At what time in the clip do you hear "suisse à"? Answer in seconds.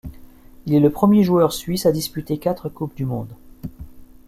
1.53-1.91